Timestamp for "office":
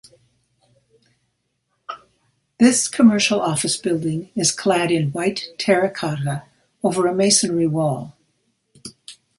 3.39-3.77